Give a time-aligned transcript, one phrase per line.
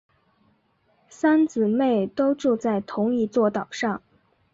[1.11, 4.01] 三姊妹都住在同一座岛上。